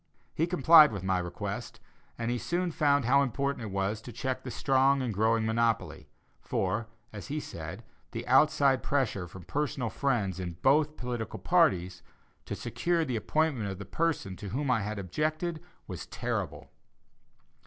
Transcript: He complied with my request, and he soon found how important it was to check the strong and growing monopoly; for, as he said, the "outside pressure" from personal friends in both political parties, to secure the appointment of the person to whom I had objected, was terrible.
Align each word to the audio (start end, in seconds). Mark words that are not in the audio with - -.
He 0.33 0.47
complied 0.47 0.91
with 0.91 1.03
my 1.03 1.19
request, 1.19 1.79
and 2.17 2.31
he 2.31 2.39
soon 2.39 2.71
found 2.71 3.05
how 3.05 3.21
important 3.21 3.65
it 3.65 3.69
was 3.69 4.01
to 4.01 4.11
check 4.11 4.41
the 4.41 4.49
strong 4.49 4.99
and 5.03 5.13
growing 5.13 5.45
monopoly; 5.45 6.09
for, 6.41 6.87
as 7.13 7.27
he 7.27 7.39
said, 7.39 7.83
the 8.09 8.25
"outside 8.25 8.81
pressure" 8.81 9.27
from 9.27 9.43
personal 9.43 9.91
friends 9.91 10.39
in 10.39 10.53
both 10.63 10.97
political 10.97 11.37
parties, 11.37 12.01
to 12.45 12.55
secure 12.55 13.05
the 13.05 13.15
appointment 13.15 13.69
of 13.69 13.77
the 13.77 13.85
person 13.85 14.35
to 14.37 14.49
whom 14.49 14.71
I 14.71 14.81
had 14.81 14.97
objected, 14.97 15.61
was 15.85 16.07
terrible. 16.07 16.71